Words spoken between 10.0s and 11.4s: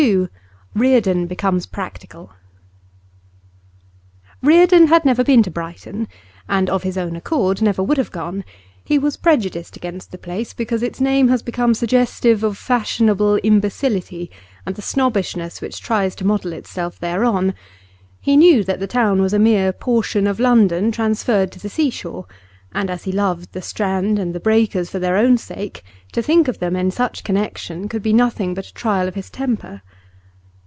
the place because its name